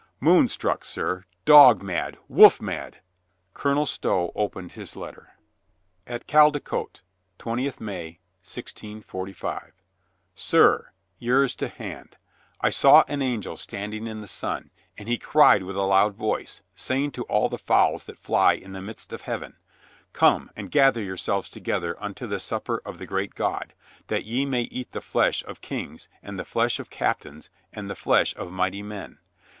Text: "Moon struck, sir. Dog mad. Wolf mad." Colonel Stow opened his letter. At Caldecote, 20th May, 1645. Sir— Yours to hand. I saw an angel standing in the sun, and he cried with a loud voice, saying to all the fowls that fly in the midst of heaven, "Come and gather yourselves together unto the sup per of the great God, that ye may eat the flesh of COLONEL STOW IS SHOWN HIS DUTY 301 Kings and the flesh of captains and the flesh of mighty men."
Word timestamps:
"Moon 0.19 0.47
struck, 0.47 0.83
sir. 0.83 1.25
Dog 1.45 1.83
mad. 1.83 2.17
Wolf 2.27 2.59
mad." 2.59 3.01
Colonel 3.53 3.85
Stow 3.85 4.31
opened 4.33 4.71
his 4.71 4.95
letter. 4.95 5.33
At 6.07 6.25
Caldecote, 6.25 7.03
20th 7.37 7.79
May, 7.79 8.17
1645. 8.41 9.73
Sir— 10.33 10.89
Yours 11.19 11.55
to 11.57 11.67
hand. 11.67 12.17
I 12.61 12.71
saw 12.71 13.03
an 13.07 13.21
angel 13.21 13.55
standing 13.57 14.07
in 14.07 14.21
the 14.21 14.25
sun, 14.27 14.71
and 14.97 15.07
he 15.07 15.19
cried 15.19 15.61
with 15.61 15.75
a 15.75 15.83
loud 15.83 16.15
voice, 16.15 16.63
saying 16.73 17.11
to 17.11 17.23
all 17.25 17.47
the 17.47 17.59
fowls 17.59 18.05
that 18.05 18.17
fly 18.17 18.53
in 18.53 18.71
the 18.71 18.81
midst 18.81 19.13
of 19.13 19.21
heaven, 19.21 19.57
"Come 20.13 20.49
and 20.55 20.71
gather 20.71 21.03
yourselves 21.03 21.47
together 21.47 21.95
unto 22.03 22.25
the 22.25 22.39
sup 22.39 22.63
per 22.65 22.77
of 22.77 22.97
the 22.97 23.05
great 23.05 23.35
God, 23.35 23.75
that 24.07 24.25
ye 24.25 24.47
may 24.47 24.63
eat 24.63 24.93
the 24.93 24.99
flesh 24.99 25.43
of 25.43 25.61
COLONEL 25.61 25.61
STOW 25.61 25.75
IS 25.75 25.79
SHOWN 25.79 25.89
HIS 25.89 26.01
DUTY 26.01 26.01
301 26.01 26.01
Kings 26.01 26.09
and 26.23 26.39
the 26.39 26.51
flesh 26.73 26.79
of 26.79 26.89
captains 26.89 27.49
and 27.71 27.87
the 27.87 27.95
flesh 27.95 28.35
of 28.35 28.51
mighty 28.51 28.81
men." 28.81 29.19